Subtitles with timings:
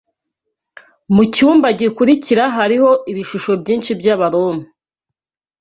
[1.15, 4.63] Mucyumba gikurikira hariho ibishusho byinshi by'Abaroma.